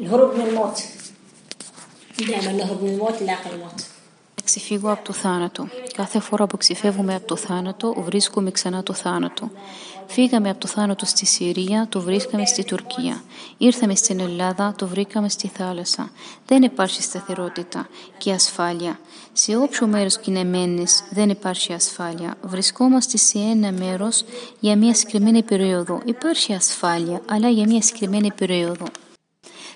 [0.00, 0.82] الهروب من الموت
[2.18, 3.84] دائما نهرب من الموت نلاقي الموت
[4.44, 5.68] Ξεφύγω από το θάνατο.
[5.96, 9.50] Κάθε φορά που ξεφεύγουμε από το θάνατο, βρίσκουμε ξανά το θάνατο.
[10.06, 13.22] Φύγαμε από το θάνατο στη Συρία, το βρίσκαμε στη Τουρκία.
[13.58, 16.10] Ήρθαμε στην Ελλάδα, το βρήκαμε στη θάλασσα.
[16.46, 17.88] Δεν υπάρχει σταθερότητα
[18.18, 18.98] και ασφάλεια.
[19.32, 20.46] Σε όποιο μέρο και
[21.10, 22.34] δεν υπάρχει ασφάλεια.
[22.42, 24.08] Βρισκόμαστε σε ένα μέρο
[24.60, 26.00] για μια συγκεκριμένη περίοδο.
[26.04, 28.86] Υπάρχει ασφάλεια, αλλά για μια συγκεκριμένη περίοδο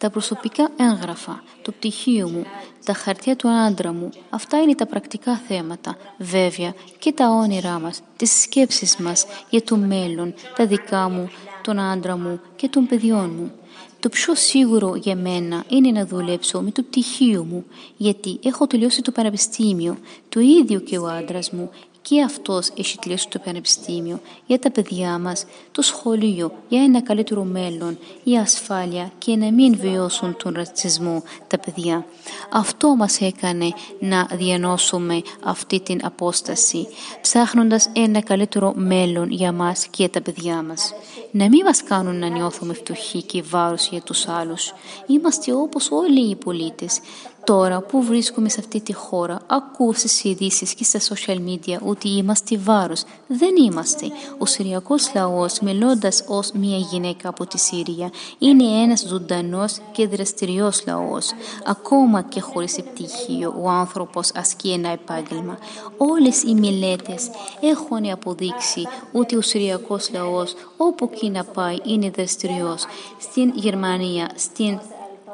[0.00, 2.44] τα προσωπικά έγγραφα, το πτυχίο μου,
[2.84, 4.10] τα χαρτιά του άντρα μου.
[4.30, 5.96] Αυτά είναι τα πρακτικά θέματα.
[6.18, 11.30] Βέβαια και τα όνειρά μας, τις σκέψεις μας για το μέλλον, τα δικά μου,
[11.62, 13.52] τον άντρα μου και των παιδιών μου.
[14.00, 17.64] Το πιο σίγουρο για μένα είναι να δουλέψω με το πτυχίο μου,
[17.96, 21.70] γιατί έχω τελειώσει το πανεπιστήμιο, το ίδιο και ο άντρας μου
[22.02, 27.44] και αυτός έχει τελειώσει το πανεπιστήμιο για τα παιδιά μας, το σχολείο για ένα καλύτερο
[27.44, 32.06] μέλλον, η ασφάλεια και να μην βιώσουν τον ρατσισμό τα παιδιά.
[32.50, 36.86] Αυτό μας έκανε να διανώσουμε αυτή την απόσταση,
[37.20, 40.94] ψάχνοντας ένα καλύτερο μέλλον για μας και τα παιδιά μας.
[41.30, 44.72] Να μην μας κάνουν να νιώθουμε φτωχοί και βάρος για τους άλλους.
[45.06, 47.00] Είμαστε όπως όλοι οι πολίτες.
[47.44, 52.08] Τώρα που βρίσκομαι σε αυτή τη χώρα, ακούω στις ειδήσεις και στα social media ότι
[52.08, 53.02] είμαστε βάρος.
[53.26, 54.06] Δεν είμαστε.
[54.38, 60.86] Ο Συριακός λαός, μιλώντας ως μια γυναίκα από τη Συρία, είναι ένας ζωντανός και δραστηριός
[60.86, 61.30] λαός.
[61.64, 65.58] Ακόμα και χωρίς επιτυχίο, ο άνθρωπος ασκεί ένα επάγγελμα.
[65.96, 67.30] Όλες οι μελέτες
[67.60, 72.84] έχουν αποδείξει ότι ο Συριακός λαός, όπου και να πάει, είναι δραστηριός.
[73.18, 74.78] Στην Γερμανία, στην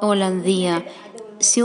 [0.01, 0.83] Ολλανδία,
[1.39, 1.61] σε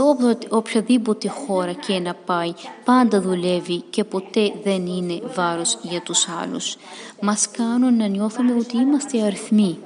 [0.48, 2.52] οποιαδήποτε χώρα και να πάει,
[2.84, 6.76] πάντα δουλεύει και ποτέ δεν είναι βάρος για τους άλλους.
[7.20, 9.78] Μας κάνουν να νιώθουμε ότι είμαστε αριθμοί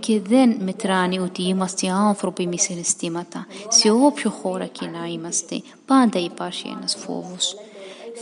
[0.00, 3.46] και δεν μετράνε ότι είμαστε άνθρωποι με συναισθήματα.
[3.68, 7.56] Σε όποιο χώρα και να είμαστε, πάντα υπάρχει ένας φόβος.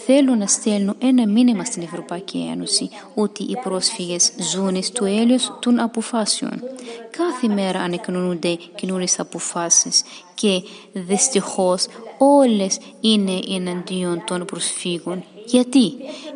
[0.06, 5.78] Θέλω να στέλνω ένα μήνυμα στην Ευρωπαϊκή Ένωση ότι οι πρόσφυγες ζουν στο έλεος των
[5.78, 6.62] αποφάσεων.
[7.10, 10.02] Κάθε μέρα ανεκκινούνται καινούριε αποφάσεις
[10.34, 11.86] και δυστυχώς
[12.18, 15.92] όλες είναι εναντίον των προσφύγων γιατί;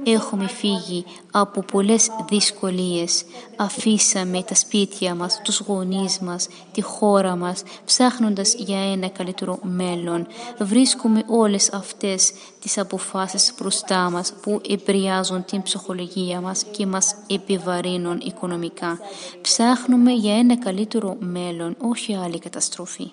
[0.09, 3.25] Έχουμε φύγει από πολλές δυσκολίες,
[3.57, 10.27] αφήσαμε τα σπίτια μας, τους γονείς μας, τη χώρα μας, ψάχνοντας για ένα καλύτερο μέλλον.
[10.59, 18.21] Βρίσκουμε όλες αυτές τις αποφάσεις μπροστά μας που επηρεάζουν την ψυχολογία μας και μας επιβαρύνουν
[18.25, 18.99] οικονομικά.
[19.41, 23.11] Ψάχνουμε για ένα καλύτερο μέλλον, όχι άλλη καταστροφή.